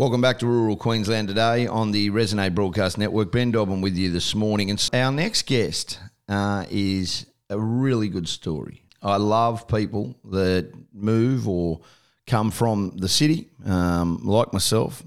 Welcome 0.00 0.22
back 0.22 0.38
to 0.38 0.46
Rural 0.46 0.78
Queensland 0.78 1.28
today 1.28 1.66
on 1.66 1.90
the 1.90 2.08
Resonate 2.08 2.54
Broadcast 2.54 2.96
Network. 2.96 3.30
Ben 3.30 3.50
Dobbin 3.50 3.82
with 3.82 3.98
you 3.98 4.10
this 4.10 4.34
morning. 4.34 4.70
And 4.70 4.90
our 4.94 5.12
next 5.12 5.42
guest 5.42 5.98
uh, 6.26 6.64
is 6.70 7.26
a 7.50 7.60
really 7.60 8.08
good 8.08 8.26
story. 8.26 8.86
I 9.02 9.18
love 9.18 9.68
people 9.68 10.16
that 10.30 10.72
move 10.94 11.46
or 11.46 11.82
come 12.26 12.50
from 12.50 12.96
the 12.96 13.10
city, 13.10 13.50
um, 13.66 14.22
like 14.24 14.54
myself. 14.54 15.02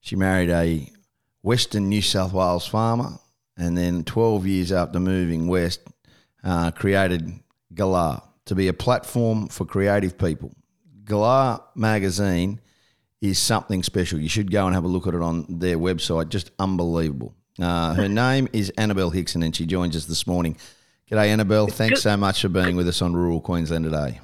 She 0.00 0.16
married 0.16 0.50
a 0.50 0.92
Western 1.40 1.88
New 1.88 2.02
South 2.02 2.34
Wales 2.34 2.66
farmer, 2.66 3.12
and 3.56 3.74
then 3.74 4.04
12 4.04 4.46
years 4.46 4.70
after 4.70 5.00
moving 5.00 5.48
west, 5.48 5.80
uh, 6.44 6.72
created 6.72 7.40
Galah 7.72 8.22
to 8.44 8.54
be 8.54 8.68
a 8.68 8.74
platform 8.74 9.48
for 9.48 9.64
creative 9.64 10.18
people. 10.18 10.54
Galah 11.04 11.62
magazine 11.74 12.60
is 13.20 13.38
something 13.38 13.82
special. 13.82 14.18
You 14.18 14.28
should 14.28 14.50
go 14.50 14.66
and 14.66 14.74
have 14.74 14.84
a 14.84 14.88
look 14.88 15.06
at 15.06 15.14
it 15.14 15.22
on 15.22 15.46
their 15.48 15.78
website. 15.78 16.28
Just 16.28 16.50
unbelievable. 16.58 17.34
Uh, 17.60 17.94
her 17.94 18.08
name 18.26 18.48
is 18.52 18.70
Annabelle 18.70 19.10
Hickson, 19.10 19.42
and 19.42 19.54
she 19.54 19.66
joins 19.66 19.96
us 19.96 20.06
this 20.06 20.26
morning. 20.26 20.56
G'day, 21.10 21.26
Annabelle. 21.26 21.66
Thanks 21.66 22.02
so 22.02 22.16
much 22.16 22.42
for 22.42 22.48
being 22.48 22.76
with 22.76 22.88
us 22.88 23.02
on 23.02 23.14
Rural 23.14 23.40
Queensland 23.40 23.84
today. 23.84 24.20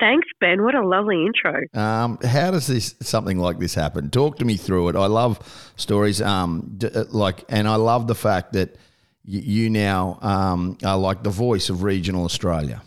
Thanks, 0.00 0.26
Ben. 0.40 0.62
What 0.64 0.74
a 0.74 0.84
lovely 0.84 1.24
intro. 1.24 1.62
Um, 1.72 2.18
how 2.24 2.50
does 2.50 2.66
this 2.66 2.94
something 3.00 3.38
like 3.38 3.58
this 3.58 3.74
happen? 3.74 4.10
Talk 4.10 4.38
to 4.38 4.44
me 4.44 4.56
through 4.56 4.88
it. 4.88 4.96
I 4.96 5.06
love 5.06 5.72
stories, 5.76 6.20
um, 6.20 6.78
uh, 6.82 7.04
like, 7.10 7.44
and 7.48 7.68
I 7.68 7.76
love 7.76 8.08
the 8.08 8.14
fact 8.14 8.54
that 8.54 8.76
you, 9.24 9.40
you 9.40 9.70
now 9.70 10.18
um, 10.20 10.78
are 10.84 10.98
like 10.98 11.22
the 11.22 11.30
voice 11.30 11.70
of 11.70 11.82
regional 11.84 12.24
Australia. 12.24 12.82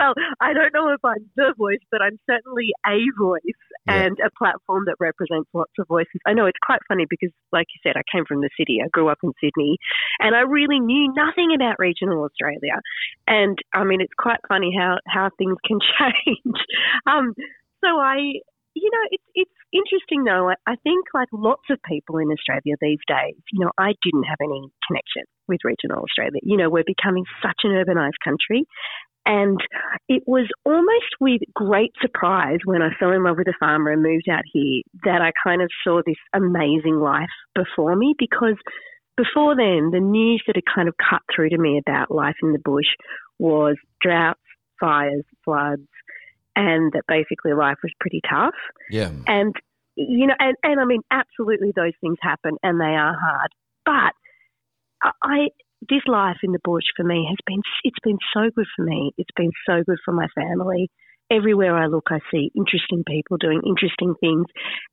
Well, 0.00 0.14
I 0.40 0.52
don't 0.52 0.72
know 0.72 0.92
if 0.92 1.04
I'm 1.04 1.28
the 1.36 1.54
voice, 1.56 1.84
but 1.90 2.00
I'm 2.00 2.18
certainly 2.28 2.72
a 2.86 3.04
voice 3.20 3.60
yeah. 3.86 4.04
and 4.04 4.16
a 4.24 4.30
platform 4.36 4.84
that 4.86 4.96
represents 4.98 5.48
lots 5.52 5.72
of 5.78 5.88
voices. 5.88 6.20
I 6.26 6.32
know 6.32 6.46
it's 6.46 6.58
quite 6.64 6.80
funny 6.88 7.04
because, 7.08 7.30
like 7.52 7.66
you 7.74 7.80
said, 7.82 7.96
I 7.96 8.02
came 8.10 8.24
from 8.24 8.40
the 8.40 8.50
city. 8.58 8.78
I 8.82 8.88
grew 8.88 9.08
up 9.08 9.18
in 9.22 9.32
Sydney 9.42 9.76
and 10.18 10.34
I 10.34 10.40
really 10.40 10.80
knew 10.80 11.12
nothing 11.14 11.52
about 11.54 11.78
regional 11.78 12.24
Australia. 12.24 12.80
And 13.26 13.58
I 13.74 13.84
mean, 13.84 14.00
it's 14.00 14.16
quite 14.18 14.40
funny 14.48 14.74
how, 14.76 14.96
how 15.06 15.30
things 15.36 15.56
can 15.66 15.78
change. 16.00 16.56
um, 17.06 17.34
so 17.84 17.88
I, 18.00 18.16
you 18.74 18.90
know, 18.90 19.04
it's, 19.10 19.24
it's 19.34 19.58
interesting 19.72 20.24
though. 20.24 20.50
I, 20.50 20.54
I 20.66 20.76
think 20.82 21.04
like 21.12 21.28
lots 21.32 21.64
of 21.70 21.78
people 21.84 22.18
in 22.18 22.30
Australia 22.30 22.76
these 22.80 23.00
days, 23.06 23.36
you 23.52 23.60
know, 23.60 23.70
I 23.78 23.92
didn't 24.02 24.24
have 24.24 24.40
any 24.40 24.68
connection 24.86 25.24
with 25.48 25.60
regional 25.64 26.04
Australia. 26.04 26.40
You 26.42 26.56
know, 26.56 26.70
we're 26.70 26.86
becoming 26.86 27.24
such 27.42 27.60
an 27.64 27.72
urbanised 27.72 28.20
country 28.22 28.64
and 29.26 29.60
it 30.08 30.22
was 30.26 30.48
almost 30.64 31.12
with 31.20 31.40
great 31.54 31.92
surprise 32.00 32.58
when 32.64 32.82
I 32.82 32.88
fell 32.98 33.12
in 33.12 33.24
love 33.24 33.36
with 33.36 33.48
a 33.48 33.54
farmer 33.60 33.90
and 33.90 34.02
moved 34.02 34.28
out 34.30 34.42
here 34.52 34.82
that 35.04 35.20
I 35.20 35.32
kind 35.44 35.62
of 35.62 35.68
saw 35.84 36.00
this 36.04 36.16
amazing 36.34 36.98
life 36.98 37.28
before 37.54 37.94
me 37.96 38.14
because 38.18 38.56
before 39.16 39.54
then, 39.54 39.90
the 39.92 40.00
news 40.00 40.42
that 40.46 40.56
had 40.56 40.64
kind 40.72 40.88
of 40.88 40.94
cut 40.96 41.20
through 41.34 41.50
to 41.50 41.58
me 41.58 41.78
about 41.78 42.10
life 42.10 42.36
in 42.42 42.52
the 42.52 42.58
bush 42.58 42.86
was 43.38 43.76
droughts, 44.00 44.40
fires, 44.80 45.24
floods, 45.44 45.86
and 46.56 46.92
that 46.92 47.02
basically 47.06 47.52
life 47.52 47.76
was 47.82 47.92
pretty 48.00 48.20
tough. 48.28 48.54
Yeah. 48.90 49.10
And, 49.26 49.54
you 49.96 50.26
know, 50.26 50.34
and, 50.38 50.56
and 50.62 50.80
I 50.80 50.84
mean, 50.84 51.02
absolutely 51.10 51.72
those 51.76 51.92
things 52.00 52.16
happen 52.22 52.56
and 52.62 52.80
they 52.80 52.84
are 52.84 53.14
hard. 53.18 53.50
But 53.84 55.12
I, 55.22 55.48
this 55.88 56.02
life 56.06 56.36
in 56.42 56.52
the 56.52 56.60
bush 56.62 56.84
for 56.96 57.04
me 57.04 57.26
has 57.28 57.38
been 57.46 57.62
it's 57.84 57.98
been 58.02 58.18
so 58.34 58.50
good 58.54 58.66
for 58.76 58.84
me. 58.84 59.12
It's 59.16 59.30
been 59.36 59.52
so 59.66 59.82
good 59.86 59.98
for 60.04 60.12
my 60.12 60.26
family. 60.34 60.90
Everywhere 61.30 61.76
I 61.76 61.86
look, 61.86 62.08
I 62.10 62.18
see 62.30 62.50
interesting 62.56 63.04
people 63.06 63.36
doing 63.36 63.62
interesting 63.64 64.14
things, 64.20 64.46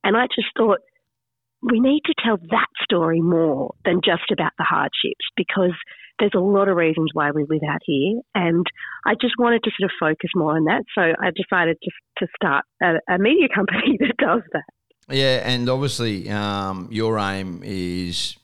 and 0.04 0.16
I 0.16 0.28
just 0.28 0.48
thought 0.56 0.80
we 1.62 1.80
need 1.80 2.02
to 2.06 2.14
tell 2.24 2.38
that 2.38 2.68
story 2.84 3.22
more 3.22 3.74
than 3.84 4.02
just 4.06 4.30
about 4.32 4.52
the 4.58 4.64
hardships 4.64 5.26
because 5.36 5.74
there's 6.20 6.36
a 6.36 6.40
lot 6.40 6.68
of 6.68 6.76
reasons 6.78 7.10
why 7.14 7.32
we 7.32 7.46
live 7.50 7.62
out 7.68 7.82
here, 7.84 8.22
and 8.36 8.66
I 9.06 9.14
just 9.20 9.34
wanted 9.38 9.64
to 9.64 9.72
sort 9.80 9.92
of 9.92 9.96
focus 10.00 10.30
more 10.36 10.56
on 10.56 10.66
that. 10.66 10.84
So 10.96 11.02
I 11.02 11.32
decided 11.36 11.78
to 11.82 11.92
to 12.20 12.28
start 12.36 12.66
a, 12.82 13.14
a 13.14 13.18
media 13.18 13.48
company 13.54 13.98
that 14.00 14.18
does 14.18 14.44
that. 14.54 14.64
Yeah, 15.10 15.42
and 15.46 15.70
obviously, 15.70 16.30
um, 16.30 16.90
your 16.92 17.18
aim 17.18 17.62
is 17.64 18.38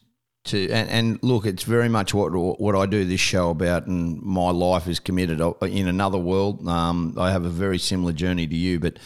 to 0.45 0.69
and, 0.69 0.89
and, 0.89 1.23
look, 1.23 1.45
it's 1.45 1.63
very 1.63 1.89
much 1.89 2.13
what 2.13 2.29
what 2.31 2.75
I 2.75 2.85
do 2.85 3.05
this 3.05 3.21
show 3.21 3.49
about, 3.49 3.87
and 3.87 4.21
my 4.21 4.51
life 4.51 4.87
is 4.87 4.99
committed 4.99 5.39
in 5.61 5.87
another 5.87 6.17
world. 6.17 6.67
Um, 6.67 7.15
I 7.17 7.31
have 7.31 7.45
a 7.45 7.49
very 7.49 7.77
similar 7.77 8.11
journey 8.11 8.45
to 8.47 8.55
you, 8.55 8.79
but 8.79 8.97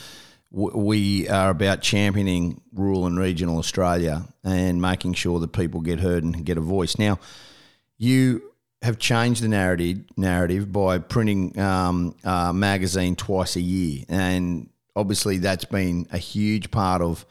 we 0.51 1.27
are 1.29 1.49
about 1.49 1.81
championing 1.81 2.61
rural 2.73 3.05
and 3.05 3.19
regional 3.19 3.57
Australia 3.59 4.25
and 4.43 4.81
making 4.81 5.13
sure 5.13 5.39
that 5.39 5.49
people 5.49 5.81
get 5.81 5.99
heard 5.99 6.23
and 6.23 6.45
get 6.45 6.57
a 6.57 6.61
voice. 6.61 6.97
Now, 6.97 7.19
you 7.97 8.51
have 8.81 8.97
changed 8.97 9.43
the 9.43 9.47
narrative 9.47 9.99
narrative 10.15 10.71
by 10.71 10.97
printing 10.99 11.57
um, 11.59 12.15
a 12.23 12.53
magazine 12.53 13.15
twice 13.15 13.55
a 13.55 13.61
year, 13.61 14.05
and 14.09 14.69
obviously 14.95 15.37
that's 15.37 15.65
been 15.65 16.07
a 16.11 16.17
huge 16.17 16.71
part 16.71 17.03
of 17.03 17.25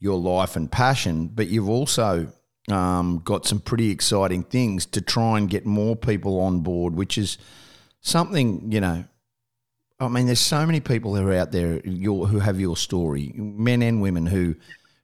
your 0.00 0.18
life 0.18 0.56
and 0.56 0.70
passion. 0.70 1.28
But 1.28 1.46
you've 1.46 1.68
also 1.68 2.32
um, 2.70 3.20
got 3.24 3.46
some 3.46 3.60
pretty 3.60 3.90
exciting 3.90 4.44
things 4.44 4.86
to 4.86 5.00
try 5.00 5.38
and 5.38 5.48
get 5.48 5.66
more 5.66 5.96
people 5.96 6.40
on 6.40 6.60
board, 6.60 6.94
which 6.94 7.18
is 7.18 7.38
something, 8.00 8.70
you 8.70 8.80
know, 8.80 9.04
I 10.00 10.08
mean, 10.08 10.26
there's 10.26 10.40
so 10.40 10.66
many 10.66 10.80
people 10.80 11.14
who 11.14 11.28
are 11.28 11.34
out 11.34 11.52
there 11.52 11.80
your, 11.84 12.26
who 12.26 12.40
have 12.40 12.58
your 12.58 12.76
story, 12.76 13.32
men 13.36 13.82
and 13.82 14.02
women 14.02 14.26
who 14.26 14.56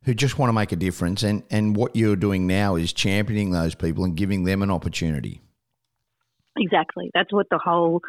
who 0.04 0.14
just 0.14 0.38
want 0.38 0.48
to 0.48 0.54
make 0.54 0.72
a 0.72 0.76
difference. 0.76 1.22
And, 1.22 1.42
and 1.50 1.76
what 1.76 1.94
you're 1.94 2.16
doing 2.16 2.46
now 2.46 2.76
is 2.76 2.94
championing 2.94 3.50
those 3.50 3.74
people 3.74 4.04
and 4.04 4.16
giving 4.16 4.44
them 4.44 4.62
an 4.62 4.70
opportunity. 4.70 5.42
Exactly. 6.56 7.10
That's 7.14 7.32
what 7.32 7.46
the 7.50 7.58
whole 7.62 8.00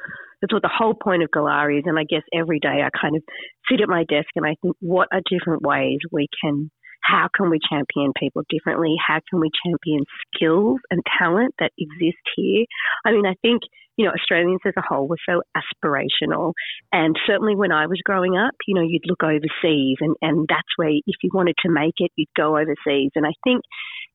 that's 0.42 0.54
what 0.54 0.62
the 0.62 0.72
whole 0.74 0.94
point 0.94 1.24
of 1.24 1.32
Galah 1.32 1.78
is. 1.78 1.84
And 1.86 2.00
I 2.00 2.04
guess 2.04 2.22
every 2.34 2.60
day 2.60 2.82
I 2.84 2.90
kind 2.98 3.16
of 3.16 3.24
sit 3.70 3.82
at 3.82 3.90
my 3.90 4.06
desk 4.06 4.30
and 4.36 4.46
I 4.46 4.56
think, 4.62 4.78
what 4.80 5.10
are 5.12 5.22
different 5.30 5.62
ways 5.62 5.98
we 6.12 6.28
can 6.42 6.72
how 7.02 7.28
can 7.36 7.50
we 7.50 7.60
champion 7.70 8.14
people 8.20 8.44
differently? 8.50 8.96
How 9.06 9.20
can 9.30 9.40
we 9.40 9.50
champion 9.66 10.04
skills 10.36 10.80
and 10.92 11.02
talent 11.18 11.56
that 11.60 11.72
exist 11.78 12.22
here? 12.36 12.66
I 13.06 13.12
mean, 13.12 13.26
I 13.26 13.36
think, 13.42 13.62
you 13.98 14.06
know, 14.06 14.12
Australians 14.12 14.62
as 14.66 14.74
a 14.78 14.82
whole 14.88 15.08
were 15.08 15.18
so 15.28 15.42
aspirational. 15.58 16.54
And 16.92 17.16
certainly 17.28 17.56
when 17.56 17.72
I 17.72 17.88
was 17.88 18.00
growing 18.04 18.38
up, 18.38 18.56
you 18.68 18.76
know, 18.76 18.82
you'd 18.82 19.08
look 19.08 19.24
overseas 19.24 19.98
and, 20.00 20.16
and 20.22 20.48
that's 20.48 20.74
where, 20.78 20.90
if 20.90 21.16
you 21.22 21.30
wanted 21.34 21.56
to 21.66 21.72
make 21.72 21.96
it, 21.98 22.12
you'd 22.16 22.30
go 22.38 22.58
overseas. 22.58 23.12
And 23.16 23.26
I 23.26 23.34
think 23.44 23.62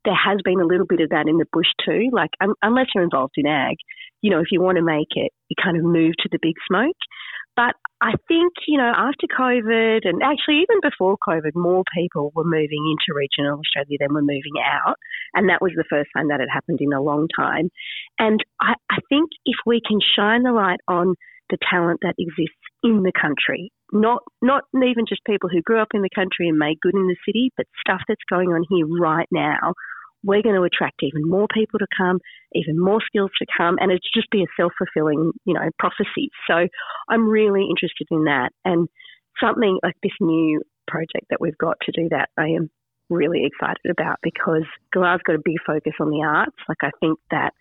there 0.04 0.14
has 0.14 0.38
been 0.44 0.60
a 0.60 0.66
little 0.66 0.86
bit 0.86 1.00
of 1.00 1.10
that 1.10 1.28
in 1.28 1.38
the 1.38 1.46
bush 1.52 1.68
too. 1.84 2.08
Like, 2.12 2.30
um, 2.40 2.54
unless 2.62 2.86
you're 2.94 3.04
involved 3.04 3.34
in 3.36 3.46
ag, 3.46 3.76
you 4.22 4.30
know, 4.30 4.40
if 4.40 4.48
you 4.50 4.60
want 4.60 4.78
to 4.78 4.84
make 4.84 5.12
it, 5.16 5.32
you 5.48 5.56
kind 5.62 5.76
of 5.76 5.84
move 5.84 6.12
to 6.20 6.28
the 6.30 6.38
big 6.40 6.54
smoke. 6.66 6.96
But 7.56 7.76
I 8.00 8.12
think, 8.28 8.52
you 8.66 8.78
know, 8.78 8.92
after 8.94 9.26
COVID 9.30 10.00
and 10.04 10.22
actually 10.22 10.66
even 10.66 10.80
before 10.82 11.16
COVID, 11.26 11.54
more 11.54 11.84
people 11.96 12.32
were 12.34 12.44
moving 12.44 12.82
into 12.90 13.14
regional 13.14 13.60
Australia 13.60 13.98
than 14.00 14.12
were 14.12 14.22
moving 14.22 14.58
out. 14.60 14.96
And 15.34 15.48
that 15.48 15.62
was 15.62 15.72
the 15.76 15.84
first 15.88 16.10
time 16.16 16.28
that 16.28 16.40
had 16.40 16.52
happened 16.52 16.80
in 16.80 16.92
a 16.92 17.02
long 17.02 17.28
time. 17.38 17.70
And 18.18 18.40
I, 18.60 18.74
I 18.90 18.98
think 19.08 19.30
if 19.46 19.56
we 19.64 19.80
can 19.86 20.00
shine 20.16 20.42
the 20.42 20.52
light 20.52 20.80
on 20.88 21.14
the 21.50 21.58
talent 21.70 22.00
that 22.02 22.14
exists 22.18 22.58
in 22.82 23.02
the 23.02 23.12
country, 23.12 23.70
not 23.92 24.22
not 24.42 24.64
even 24.74 25.04
just 25.08 25.24
people 25.24 25.48
who 25.48 25.62
grew 25.62 25.80
up 25.80 25.94
in 25.94 26.02
the 26.02 26.14
country 26.14 26.48
and 26.48 26.58
made 26.58 26.80
good 26.80 26.94
in 26.94 27.06
the 27.06 27.16
city, 27.26 27.52
but 27.56 27.66
stuff 27.78 28.00
that's 28.08 28.24
going 28.28 28.48
on 28.48 28.64
here 28.68 28.86
right 28.86 29.28
now 29.30 29.74
we're 30.24 30.42
going 30.42 30.56
to 30.56 30.62
attract 30.62 31.02
even 31.02 31.28
more 31.28 31.46
people 31.52 31.78
to 31.78 31.86
come, 31.96 32.18
even 32.54 32.80
more 32.80 33.00
skills 33.06 33.30
to 33.38 33.46
come, 33.56 33.76
and 33.78 33.92
it's 33.92 34.08
just 34.12 34.30
be 34.30 34.42
a 34.42 34.46
self 34.56 34.72
fulfilling, 34.78 35.32
you 35.44 35.54
know, 35.54 35.68
prophecy. 35.78 36.30
So 36.48 36.66
I'm 37.08 37.28
really 37.28 37.62
interested 37.68 38.08
in 38.10 38.24
that, 38.24 38.50
and 38.64 38.88
something 39.42 39.78
like 39.82 39.96
this 40.02 40.12
new 40.20 40.62
project 40.88 41.26
that 41.30 41.40
we've 41.40 41.58
got 41.58 41.76
to 41.82 41.92
do 41.92 42.08
that, 42.10 42.28
I 42.36 42.48
am 42.48 42.70
really 43.10 43.44
excited 43.44 43.90
about 43.90 44.16
because 44.22 44.64
Galah's 44.92 45.20
got 45.26 45.36
a 45.36 45.42
big 45.44 45.56
focus 45.66 45.92
on 46.00 46.10
the 46.10 46.24
arts. 46.26 46.56
Like 46.68 46.78
I 46.82 46.90
think 47.00 47.18
that 47.30 47.52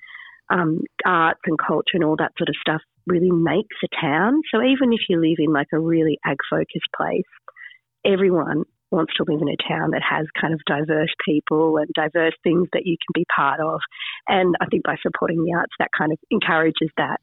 um, 0.49 0.81
arts 1.05 1.41
and 1.45 1.57
culture 1.57 1.95
and 1.95 2.03
all 2.03 2.15
that 2.17 2.31
sort 2.37 2.49
of 2.49 2.55
stuff 2.59 2.81
really 3.07 3.31
makes 3.31 3.75
a 3.83 4.01
town. 4.01 4.41
So 4.53 4.61
even 4.61 4.93
if 4.93 5.01
you 5.09 5.19
live 5.19 5.37
in 5.39 5.51
like 5.51 5.67
a 5.73 5.79
really 5.79 6.17
ag 6.25 6.37
focused 6.49 6.89
place, 6.95 7.23
everyone 8.05 8.63
wants 8.93 9.13
to 9.17 9.25
live 9.27 9.41
in 9.41 9.49
a 9.49 9.57
town 9.67 9.91
that 9.91 10.01
has 10.07 10.27
kind 10.39 10.53
of 10.53 10.61
diverse 10.65 11.13
people 11.25 11.77
and 11.77 11.89
diverse 11.93 12.35
things 12.43 12.67
that 12.73 12.85
you 12.85 12.95
can 12.95 13.11
be 13.13 13.25
part 13.35 13.59
of. 13.59 13.79
And 14.27 14.55
I 14.61 14.65
think 14.67 14.83
by 14.83 14.95
supporting 15.01 15.43
the 15.43 15.53
arts, 15.57 15.73
that 15.79 15.89
kind 15.97 16.11
of 16.11 16.19
encourages 16.31 16.89
that. 16.97 17.19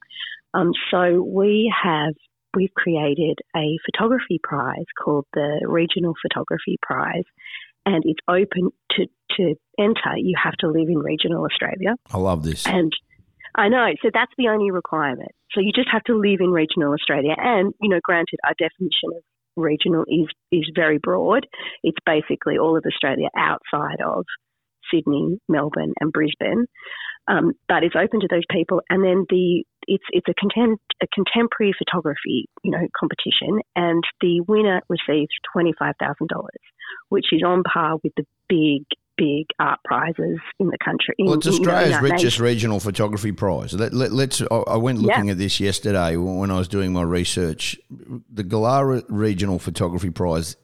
Um, 0.53 0.73
so 0.91 1.23
we 1.23 1.73
have 1.83 2.15
we've 2.55 2.75
created 2.75 3.39
a 3.57 3.79
photography 3.87 4.41
prize 4.43 4.91
called 5.03 5.25
the 5.33 5.61
Regional 5.67 6.15
Photography 6.21 6.77
Prize, 6.83 7.25
and 7.87 8.03
it's 8.05 8.21
open 8.29 8.71
to 8.97 9.07
to 9.37 9.55
enter. 9.79 10.17
You 10.17 10.35
have 10.43 10.55
to 10.61 10.69
live 10.69 10.89
in 10.89 10.99
regional 10.99 11.45
Australia. 11.45 11.95
I 12.13 12.19
love 12.19 12.43
this. 12.43 12.67
And 12.67 12.93
I 13.55 13.69
know. 13.69 13.89
So 14.03 14.11
that's 14.13 14.33
the 14.39 14.49
only 14.49 14.71
requirement. 14.71 15.33
So 15.53 15.61
you 15.61 15.73
just 15.73 15.89
have 15.91 16.05
to 16.05 16.15
live 16.15 16.41
in 16.41 16.51
regional 16.51 16.93
Australia. 16.93 17.35
And, 17.37 17.75
you 17.81 17.89
know, 17.89 18.01
granted, 18.03 18.39
our 18.45 18.55
definition 18.59 19.11
of 19.17 19.23
regional 19.61 20.05
is 20.09 20.27
is 20.51 20.71
very 20.75 20.99
broad. 20.99 21.47
It's 21.83 21.99
basically 22.05 22.59
all 22.59 22.77
of 22.77 22.85
Australia 22.87 23.29
outside 23.37 24.01
of 24.05 24.25
Sydney, 24.93 25.39
Melbourne, 25.49 25.95
and 26.01 26.13
Brisbane. 26.13 26.67
Um, 27.29 27.53
but 27.69 27.85
it's 27.85 27.95
open 27.95 28.21
to 28.21 28.29
those 28.29 28.45
people. 28.51 28.81
And 28.89 29.05
then 29.05 29.27
the 29.29 29.65
it's 29.87 30.05
it's 30.11 30.27
a, 30.29 30.35
contem- 30.35 30.77
a 31.03 31.07
contemporary 31.15 31.73
photography 31.77 32.47
you 32.63 32.71
know 32.71 32.87
competition, 32.99 33.61
and 33.77 34.03
the 34.21 34.41
winner 34.47 34.81
receives 34.89 35.31
twenty 35.53 35.73
five 35.79 35.95
thousand 36.01 36.29
dollars, 36.29 36.63
which 37.09 37.27
is 37.33 37.43
on 37.45 37.63
par 37.63 37.97
with 38.03 38.13
the 38.17 38.25
big 38.49 38.85
big 39.21 39.47
art 39.59 39.79
prizes 39.85 40.39
in 40.59 40.69
the 40.69 40.79
country. 40.83 41.15
In, 41.19 41.27
well, 41.27 41.35
it's 41.35 41.47
Australia's 41.47 41.91
you 41.91 41.97
know, 41.97 42.03
richest 42.03 42.25
nation. 42.37 42.45
regional 42.45 42.81
photography 42.81 43.33
prize. 43.33 43.75
Let, 43.75 43.93
us 43.93 44.11
let, 44.11 44.41
I 44.67 44.77
went 44.77 44.99
looking 45.01 45.29
at 45.29 45.37
this 45.37 45.61
yesterday 45.61 46.17
when 46.17 46.51
I 46.51 46.57
was 46.57 46.69
doing 46.69 46.93
my 46.93 47.03
research. 47.03 47.79
The 47.91 48.43
Galah 48.43 49.03
Regional 49.09 49.59
Photography 49.59 50.11
Prize 50.11 50.57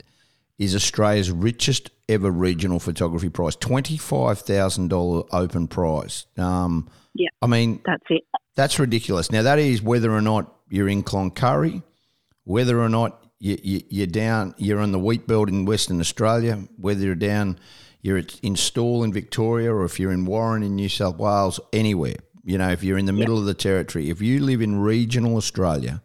is 0.59 0.75
Australia's 0.75 1.31
richest 1.31 1.91
ever 2.09 2.31
regional 2.31 2.79
photography 2.79 3.29
prize. 3.29 3.57
Twenty 3.57 3.99
five 3.99 4.39
thousand 4.39 4.89
dollar 4.89 5.25
open 5.33 5.69
prize. 5.69 6.27
Um, 6.39 6.89
yeah, 7.15 7.29
I 7.43 7.47
mean 7.47 7.83
that's 7.85 8.05
it. 8.09 8.23
That's 8.55 8.79
ridiculous. 8.79 9.31
Now 9.31 9.43
that 9.43 9.59
is 9.59 9.83
whether 9.83 10.11
or 10.11 10.23
not 10.23 10.55
you're 10.71 10.89
in 10.89 11.03
Cloncurry, 11.03 11.83
whether 12.45 12.81
or 12.81 12.89
not 12.89 13.26
you, 13.39 13.59
you, 13.63 13.83
you're 13.89 14.07
down, 14.07 14.55
you're 14.59 14.81
on 14.81 14.93
the 14.93 14.99
wheat 14.99 15.27
belt 15.27 15.49
in 15.49 15.65
Western 15.65 16.01
Australia, 16.01 16.57
whether 16.79 17.05
you're 17.05 17.15
down, 17.15 17.59
you're 18.03 18.23
in 18.43 18.57
Stawell 18.57 19.05
in 19.05 19.13
Victoria, 19.13 19.73
or 19.73 19.85
if 19.85 20.01
you're 20.01 20.13
in 20.13 20.25
Warren 20.25 20.63
in 20.63 20.77
New 20.77 20.89
South 20.89 21.17
Wales, 21.17 21.61
anywhere. 21.73 22.17
You 22.45 22.59
know, 22.59 22.71
if 22.71 22.83
you're 22.83 22.99
in 22.99 23.07
the 23.07 23.13
middle 23.13 23.39
of 23.39 23.45
the 23.45 23.55
territory, 23.55 24.09
if 24.09 24.23
you 24.23 24.41
live 24.41 24.63
in 24.63 24.81
regional 24.81 25.37
Australia, 25.37 26.01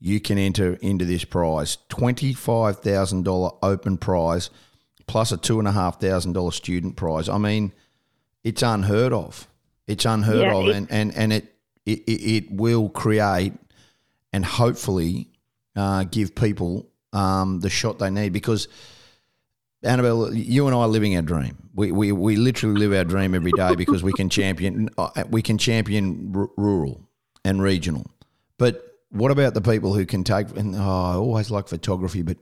you 0.00 0.20
can 0.20 0.38
enter 0.38 0.74
into 0.80 1.04
this 1.04 1.24
prize. 1.24 1.78
$25,000 1.90 3.58
open 3.62 3.98
prize 3.98 4.50
plus 5.06 5.32
a 5.32 5.36
$2,500 5.36 6.52
student 6.52 6.96
prize. 6.96 7.28
I 7.28 7.38
mean, 7.38 7.72
it's 8.42 8.62
unheard 8.62 9.12
of. 9.12 9.46
It's 9.86 10.04
unheard 10.04 10.40
yeah, 10.40 10.54
of. 10.54 10.68
and, 10.68 10.90
and, 10.90 11.14
and 11.14 11.32
it, 11.32 11.54
it, 11.84 12.00
it 12.08 12.52
will 12.52 12.88
create 12.88 13.52
and 14.32 14.44
hopefully 14.44 15.28
uh, 15.76 16.04
give 16.04 16.34
people 16.34 16.88
um, 17.12 17.60
the 17.60 17.70
shot 17.70 17.98
they 17.98 18.10
need 18.10 18.32
because 18.32 18.68
Annabelle, 19.82 20.34
you 20.34 20.66
and 20.66 20.74
I 20.74 20.80
are 20.80 20.88
living 20.88 21.16
our 21.16 21.22
dream. 21.22 21.56
We, 21.74 21.92
we, 21.92 22.12
we 22.12 22.36
literally 22.36 22.78
live 22.78 22.92
our 22.92 23.04
dream 23.04 23.34
every 23.34 23.52
day 23.52 23.74
because 23.74 24.02
we 24.02 24.12
can 24.12 24.28
champion 24.28 24.88
uh, 24.98 25.24
we 25.30 25.42
can 25.42 25.58
champion 25.58 26.32
r- 26.34 26.48
rural 26.56 27.08
and 27.44 27.62
regional. 27.62 28.10
But 28.58 28.82
what 29.10 29.30
about 29.30 29.54
the 29.54 29.60
people 29.60 29.94
who 29.94 30.06
can 30.06 30.24
take? 30.24 30.56
And 30.56 30.74
oh, 30.74 30.80
I 30.80 31.14
always 31.14 31.50
like 31.50 31.68
photography, 31.68 32.22
but 32.22 32.38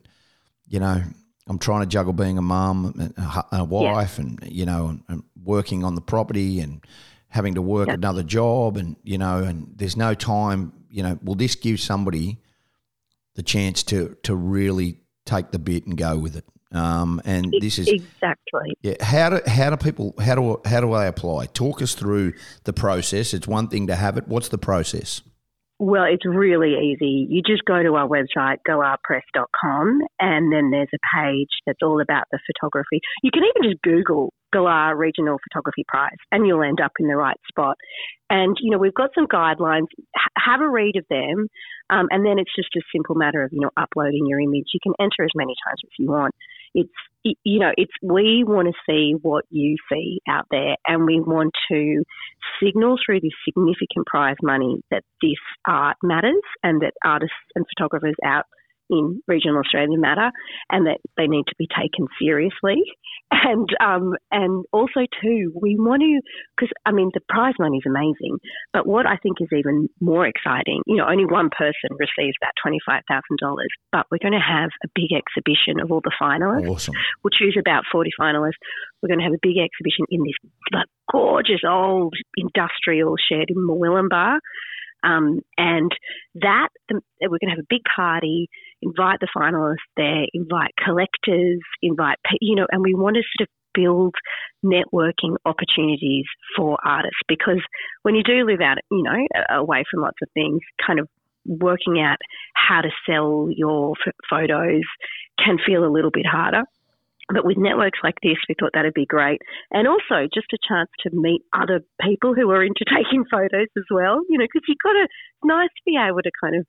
you 0.67 0.81
know, 0.81 1.03
I'm 1.47 1.59
trying 1.59 1.81
to 1.81 1.87
juggle 1.87 2.13
being 2.13 2.39
a 2.39 2.43
mum 2.43 2.95
and 2.99 3.15
a, 3.53 3.65
wife, 3.65 4.19
yeah. 4.19 4.25
and 4.25 4.39
you 4.45 4.65
know, 4.65 4.89
and, 4.89 5.03
and, 5.09 5.23
working 5.45 5.85
on 5.85 5.95
the 5.95 6.01
property 6.01 6.61
and 6.61 6.83
having 7.29 7.55
to 7.57 7.61
work 7.61 7.89
yeah. 7.89 7.95
another 7.95 8.23
job, 8.23 8.79
and 8.79 8.97
you 9.03 9.19
know, 9.19 9.43
and 9.43 9.71
there's 9.77 9.97
no 9.97 10.15
time. 10.15 10.73
You 10.89 11.03
know, 11.03 11.19
will 11.23 11.35
this 11.35 11.55
give 11.55 11.81
somebody 11.81 12.39
the 13.35 13.43
chance 13.43 13.83
to 13.85 14.17
to 14.23 14.35
really 14.35 15.01
take 15.25 15.51
the 15.51 15.59
bit 15.59 15.87
and 15.87 15.97
go 15.97 16.19
with 16.19 16.37
it? 16.37 16.45
Um, 16.73 17.23
and 17.25 17.55
this 17.61 17.79
is 17.79 17.87
exactly 17.89 18.77
yeah. 18.83 19.03
How 19.03 19.31
do 19.31 19.41
how 19.47 19.71
do 19.71 19.77
people 19.77 20.15
how 20.19 20.35
do 20.35 20.61
how 20.65 20.81
do 20.81 20.93
I 20.93 21.07
apply? 21.07 21.47
Talk 21.47 21.81
us 21.81 21.95
through 21.95 22.33
the 22.65 22.73
process. 22.73 23.33
It's 23.33 23.47
one 23.47 23.69
thing 23.69 23.87
to 23.87 23.95
have 23.95 24.17
it. 24.17 24.27
What's 24.27 24.49
the 24.49 24.59
process? 24.59 25.23
Well, 25.79 26.05
it's 26.05 26.25
really 26.25 26.75
easy. 26.75 27.27
You 27.29 27.43
just 27.43 27.65
go 27.65 27.83
to 27.83 27.95
our 27.95 28.09
website, 28.09 28.59
galahpress.com, 28.69 30.01
and 30.21 30.53
then 30.53 30.71
there's 30.71 30.89
a 30.95 30.99
page 31.17 31.49
that's 31.67 31.81
all 31.83 32.01
about 32.01 32.25
the 32.31 32.39
photography. 32.47 33.01
You 33.23 33.31
can 33.33 33.43
even 33.43 33.71
just 33.71 33.83
Google 33.83 34.33
Galah 34.55 34.95
Regional 34.97 35.39
Photography 35.45 35.85
Prize, 35.89 36.23
and 36.31 36.47
you'll 36.47 36.63
end 36.63 36.81
up 36.81 36.93
in 37.01 37.09
the 37.09 37.17
right 37.17 37.37
spot. 37.49 37.77
And, 38.31 38.57
you 38.61 38.71
know, 38.71 38.79
we've 38.79 38.95
got 38.95 39.11
some 39.15 39.27
guidelines. 39.27 39.89
H- 40.17 40.33
have 40.39 40.61
a 40.61 40.69
read 40.69 40.97
of 40.97 41.05
them, 41.11 41.49
um, 41.91 42.07
and 42.11 42.25
then 42.25 42.39
it's 42.39 42.55
just 42.55 42.75
a 42.77 42.81
simple 42.95 43.17
matter 43.17 43.43
of, 43.43 43.51
you 43.53 43.61
know, 43.61 43.71
uploading 43.77 44.27
your 44.27 44.41
image. 44.41 44.69
You 44.73 44.81
can 44.83 44.95
enter 45.01 45.25
as 45.25 45.31
many 45.35 45.55
times 45.67 45.81
as 45.85 45.91
you 45.99 46.07
want. 46.11 46.35
It's, 46.75 46.91
you 47.23 47.59
know, 47.61 47.73
it's 47.77 47.93
we 48.03 48.45
want 48.45 48.69
to 48.69 48.75
see 48.89 49.15
what 49.21 49.45
you 49.51 49.77
see 49.91 50.21
out 50.29 50.47
there, 50.51 50.77
and 50.87 51.07
we 51.07 51.21
want 51.21 51.53
to 51.71 52.03
signal 52.63 52.97
through 53.05 53.21
this 53.21 53.33
significant 53.45 54.07
prize 54.07 54.37
money 54.43 54.81
that 54.91 55.05
this 55.23 55.43
art 55.67 55.97
matters 56.03 56.43
and 56.63 56.83
that 56.83 56.93
artists 57.05 57.35
and 57.55 57.65
photographers 57.77 58.17
out 58.25 58.45
in 58.91 59.23
regional 59.27 59.59
Australia 59.59 59.99
matter 59.99 60.31
and 60.71 60.87
that 60.87 60.99
they 61.17 61.27
need 61.27 61.45
to 61.49 61.55
be 61.59 61.67
taken 61.67 62.07
seriously. 62.21 62.83
And 63.31 63.69
um, 63.81 64.13
and 64.31 64.65
also 64.73 65.09
too, 65.23 65.53
we 65.61 65.77
want 65.79 66.03
to 66.03 66.21
because 66.57 66.71
I 66.87 66.93
mean 66.93 67.11
the 67.15 67.21
prize 67.29 67.55
money 67.59 67.79
is 67.79 67.89
amazing, 67.89 68.39
but 68.73 68.87
what 68.87 69.07
I 69.07 69.17
think 69.17 69.41
is 69.41 69.49
even 69.53 69.89
more 70.01 70.27
exciting, 70.27 70.83
you 70.87 70.97
know, 70.97 71.09
only 71.09 71.25
one 71.25 71.51
person 71.51 71.97
receives 71.99 72.37
that 72.43 72.53
twenty 72.63 72.79
five 72.87 73.03
thousand 73.09 73.39
dollars, 73.41 73.69
but 73.91 74.07
we're 74.11 74.23
going 74.23 74.39
to 74.39 74.39
have 74.39 74.71
a 74.85 74.89
big 74.95 75.11
exhibition 75.13 75.81
of 75.83 75.91
all 75.91 76.03
the 76.05 76.15
finalists. 76.21 76.69
Awesome. 76.69 76.95
We'll 77.23 77.37
choose 77.37 77.57
about 77.59 77.85
forty 77.91 78.11
finalists. 78.21 78.61
We're 79.03 79.09
going 79.09 79.21
to 79.21 79.25
have 79.25 79.35
a 79.35 79.43
big 79.43 79.57
exhibition 79.59 80.05
in 80.11 80.21
this 80.23 80.51
like, 80.73 80.87
gorgeous 81.11 81.65
old 81.67 82.15
industrial 82.37 83.17
shed 83.17 83.49
in 83.49 83.57
Murwillumbah. 83.57 84.39
Um, 85.05 85.41
and 85.59 85.91
that, 86.37 86.69
we're 86.91 87.29
going 87.29 87.51
to 87.53 87.57
have 87.57 87.59
a 87.59 87.69
big 87.69 87.83
party, 87.95 88.49
invite 88.85 89.21
the 89.21 89.29
finalists 89.37 89.89
there, 89.97 90.27
invite 90.33 90.71
collectors, 90.85 91.61
invite, 91.83 92.19
you 92.41 92.55
know, 92.55 92.67
and 92.71 92.83
we 92.83 92.95
want 92.95 93.17
to 93.17 93.23
sort 93.37 93.49
of 93.49 93.53
build 93.75 94.15
networking 94.65 95.37
opportunities 95.45 96.25
for 96.57 96.79
artists 96.85 97.19
because 97.29 97.61
when 98.03 98.15
you 98.15 98.23
do 98.23 98.47
live 98.47 98.61
out, 98.61 98.79
you 98.91 99.03
know, 99.03 99.27
away 99.51 99.85
from 99.91 100.03
lots 100.03 100.19
of 100.23 100.29
things, 100.35 100.61
kind 100.85 101.01
of 101.01 101.09
working 101.47 102.01
out 102.01 102.19
how 102.55 102.81
to 102.81 102.91
sell 103.09 103.49
your 103.51 103.95
f- 104.07 104.15
photos 104.31 104.83
can 105.39 105.59
feel 105.65 105.85
a 105.85 105.91
little 105.91 106.11
bit 106.11 106.27
harder. 106.27 106.63
But 107.33 107.45
with 107.45 107.57
networks 107.57 108.01
like 108.05 108.17
this, 108.23 108.37
we 108.49 108.55
thought 108.59 108.73
that'd 108.75 108.95
be 108.95 109.07
great. 109.07 109.41
And 109.71 109.89
also 109.89 110.29
just 110.33 110.53
a 110.53 110.59
chance 110.69 110.91
to 111.01 111.11
meet 111.13 111.43
other 111.57 111.81
people 112.01 112.35
who 112.35 112.51
are 112.51 112.63
into 112.63 112.85
taking 112.89 113.25
photos 113.31 113.69
as 113.77 113.85
well, 113.91 114.21
you 114.29 114.39
know, 114.39 114.45
because 114.45 114.63
you've 114.69 114.85
got 114.85 114.93
to, 114.93 115.05
it's 115.05 115.45
nice 115.45 115.69
to 115.69 115.83
be 115.87 115.97
able 115.97 116.23
to 116.23 116.31
kind 116.41 116.57
of, 116.57 116.67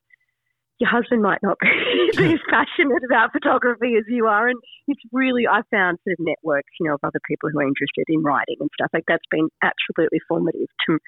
your 0.80 0.89
husband 0.89 1.22
might 1.22 1.39
not 1.42 1.57
be, 1.60 1.68
as 2.18 2.39
passionate 2.50 3.04
about 3.06 3.31
photography 3.31 3.95
as 3.98 4.06
you 4.07 4.27
are. 4.27 4.48
And 4.48 4.60
it's 4.88 5.01
really, 5.12 5.48
I 5.48 5.62
found 5.72 6.00
sort 6.04 6.19
of 6.19 6.25
networks, 6.25 6.72
you 6.79 6.88
know, 6.88 6.96
of 6.96 7.03
other 7.03 7.22
people 7.27 7.50
who 7.51 7.60
are 7.60 7.67
interested 7.67 8.05
in 8.08 8.24
writing 8.24 8.58
and 8.60 8.70
stuff. 8.74 8.89
Like 8.94 9.05
that's 9.08 9.27
been 9.32 9.48
absolutely 9.63 10.20
formative 10.27 10.67
to, 10.88 11.00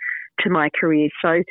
to 0.41 0.49
my 0.49 0.69
career. 0.79 1.09
So 1.21 1.43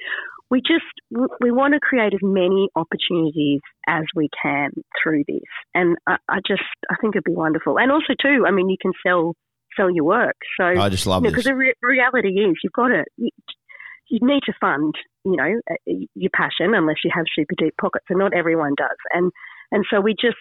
we 0.50 0.60
just 0.60 0.86
we 1.10 1.50
want 1.50 1.74
to 1.74 1.80
create 1.80 2.14
as 2.14 2.20
many 2.22 2.68
opportunities 2.76 3.60
as 3.88 4.04
we 4.14 4.28
can 4.40 4.70
through 5.02 5.24
this, 5.26 5.50
and 5.74 5.96
I, 6.06 6.16
I, 6.28 6.38
just 6.46 6.62
I 6.88 6.94
think 7.00 7.16
it'd 7.16 7.24
be 7.24 7.34
wonderful. 7.34 7.78
And 7.78 7.90
also 7.90 8.14
too, 8.20 8.44
I 8.46 8.52
mean, 8.52 8.68
you 8.68 8.76
can 8.80 8.92
sell 9.04 9.34
sell 9.76 9.90
your 9.90 10.04
work. 10.04 10.36
So 10.58 10.64
I 10.64 10.88
just 10.88 11.06
love 11.06 11.22
you 11.22 11.30
know, 11.30 11.32
because 11.32 11.44
the 11.44 11.54
re- 11.54 11.74
reality 11.82 12.28
is 12.28 12.56
you've 12.62 12.72
got 12.72 12.88
to 12.88 13.04
you, 13.16 13.30
you, 14.08 14.18
need 14.22 14.42
to 14.46 14.52
fund 14.60 14.94
you 15.26 15.36
know 15.36 15.60
uh, 15.70 16.06
your 16.14 16.30
passion 16.34 16.74
unless 16.74 16.96
you 17.04 17.10
have 17.12 17.26
super 17.34 17.54
deep 17.58 17.74
pockets, 17.80 18.06
and 18.08 18.18
not 18.18 18.32
everyone 18.32 18.74
does. 18.76 18.96
And 19.12 19.32
and 19.72 19.84
so 19.90 20.00
we 20.00 20.12
just 20.12 20.36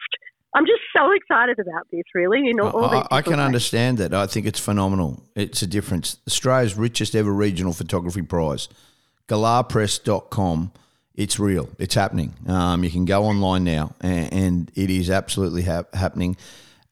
I'm 0.54 0.65
just 0.65 0.84
so 0.96 1.12
excited 1.12 1.60
about 1.60 1.88
this, 1.92 2.04
really. 2.13 2.42
You 2.44 2.54
know, 2.54 2.70
all 2.70 2.86
I, 2.86 3.08
I 3.12 3.22
can 3.22 3.34
ways. 3.34 3.39
understand 3.39 3.98
that. 3.98 4.13
I 4.13 4.27
think 4.27 4.46
it's 4.46 4.60
phenomenal. 4.60 5.24
It's 5.36 5.62
a 5.62 5.68
difference. 5.68 6.18
Australia's 6.27 6.77
richest 6.77 7.15
ever 7.15 7.34
regional 7.34 7.74
photography 7.74 8.22
prize 8.22 8.70
galahpress.com. 9.27 10.72
It's 11.15 11.39
real. 11.39 11.70
It's 11.80 11.96
happening. 11.96 12.34
Um, 12.48 12.84
you 12.84 12.89
can 12.89 13.06
go 13.06 13.24
online 13.24 13.63
now, 13.63 13.96
and, 14.01 14.34
and 14.34 14.72
it 14.75 14.89
is 14.89 15.10
absolutely 15.10 15.63
ha- 15.63 15.86
happening. 15.94 16.36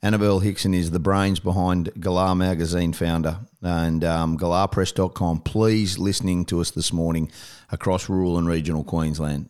Annabelle 0.04 0.40
Hickson 0.40 0.74
is 0.74 0.92
the 0.92 1.00
brains 1.00 1.40
behind 1.40 1.90
Galah 1.98 2.36
Magazine 2.36 2.92
founder 2.92 3.40
and 3.62 4.04
um, 4.04 4.38
galahpress.com. 4.38 5.40
Please, 5.40 5.98
listening 5.98 6.44
to 6.48 6.60
us 6.60 6.72
this 6.72 6.92
morning 6.92 7.32
across 7.72 8.10
rural 8.10 8.38
and 8.38 8.46
regional 8.46 8.84
Queensland, 8.84 9.48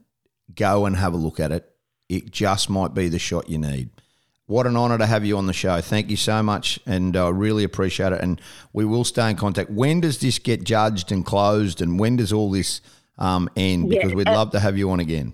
go 0.53 0.85
and 0.85 0.95
have 0.95 1.13
a 1.13 1.17
look 1.17 1.39
at 1.39 1.51
it. 1.51 1.67
It 2.07 2.29
just 2.29 2.69
might 2.69 2.93
be 2.93 3.09
the 3.09 3.17
shot 3.17 3.49
you 3.49 3.57
need. 3.57 3.89
What 4.45 4.67
an 4.67 4.77
honour 4.77 4.99
to 4.99 5.07
have 5.07 5.25
you 5.25 5.39
on 5.39 5.47
the 5.47 5.53
show. 5.53 5.81
Thank 5.81 6.11
you 6.11 6.17
so 6.17 6.43
much, 6.43 6.79
and 6.85 7.17
I 7.17 7.25
uh, 7.25 7.29
really 7.31 7.63
appreciate 7.63 8.13
it. 8.13 8.21
And 8.21 8.39
we 8.73 8.85
will 8.85 9.05
stay 9.05 9.31
in 9.31 9.35
contact. 9.37 9.71
When 9.71 10.01
does 10.01 10.19
this 10.19 10.37
get 10.37 10.63
judged 10.63 11.11
and 11.11 11.25
closed, 11.25 11.81
and 11.81 11.99
when 11.99 12.17
does 12.17 12.31
all 12.31 12.51
this 12.51 12.79
um, 13.17 13.49
end? 13.55 13.89
Because 13.89 14.11
yeah, 14.11 14.15
we'd 14.15 14.27
uh, 14.27 14.33
love 14.33 14.51
to 14.51 14.59
have 14.59 14.77
you 14.77 14.91
on 14.91 14.99
again. 14.99 15.33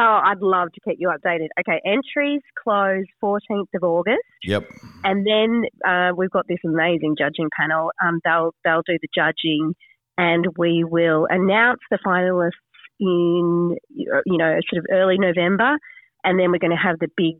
Oh, 0.00 0.20
I'd 0.24 0.40
love 0.40 0.68
to 0.72 0.80
keep 0.80 0.96
you 0.98 1.08
updated. 1.08 1.48
Okay, 1.60 1.78
entries 1.84 2.40
close 2.62 3.04
14th 3.22 3.66
of 3.74 3.82
August. 3.82 4.22
Yep. 4.44 4.66
And 5.04 5.26
then 5.26 5.64
uh, 5.86 6.12
we've 6.16 6.30
got 6.30 6.48
this 6.48 6.58
amazing 6.64 7.16
judging 7.18 7.50
panel. 7.58 7.90
Um, 8.02 8.20
they'll 8.24 8.54
they'll 8.64 8.82
do 8.86 8.98
the 9.02 9.08
judging, 9.14 9.74
and 10.16 10.46
we 10.56 10.84
will 10.84 11.26
announce 11.28 11.80
the 11.90 11.98
finalists 12.04 12.52
in 12.98 13.76
you 13.90 14.38
know 14.38 14.58
sort 14.72 14.78
of 14.78 14.86
early 14.90 15.18
November, 15.18 15.76
and 16.24 16.40
then 16.40 16.50
we're 16.50 16.58
going 16.58 16.70
to 16.70 16.82
have 16.82 16.98
the 16.98 17.08
big 17.14 17.34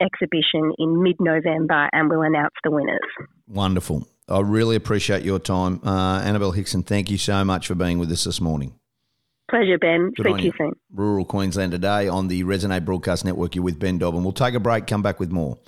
exhibition 0.00 0.72
in 0.78 1.02
mid 1.02 1.16
November 1.20 1.88
and 1.92 2.08
we'll 2.08 2.22
announce 2.22 2.54
the 2.64 2.70
winners. 2.70 2.98
Wonderful. 3.46 4.08
I 4.28 4.40
really 4.40 4.76
appreciate 4.76 5.24
your 5.24 5.38
time. 5.38 5.80
Uh, 5.84 6.20
Annabelle 6.20 6.52
Hickson, 6.52 6.82
thank 6.82 7.10
you 7.10 7.18
so 7.18 7.44
much 7.44 7.66
for 7.66 7.74
being 7.74 7.98
with 7.98 8.10
us 8.10 8.24
this 8.24 8.40
morning. 8.40 8.79
Pleasure, 9.50 9.78
Ben. 9.78 10.12
Good 10.16 10.22
Speak 10.22 10.32
on 10.32 10.38
to 10.38 10.44
you 10.44 10.52
soon. 10.56 10.72
Rural 10.94 11.24
Queensland 11.24 11.72
today 11.72 12.06
on 12.06 12.28
the 12.28 12.44
Resonate 12.44 12.84
Broadcast 12.84 13.24
Network. 13.24 13.56
You're 13.56 13.64
with 13.64 13.80
Ben 13.80 13.98
Dobbin. 13.98 14.22
We'll 14.22 14.32
take 14.32 14.54
a 14.54 14.60
break, 14.60 14.86
come 14.86 15.02
back 15.02 15.18
with 15.18 15.32
more. 15.32 15.58